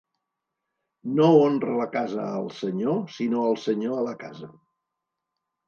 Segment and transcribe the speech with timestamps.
[1.19, 4.53] No honra la casa al senyor, sinó el senyor a la casa.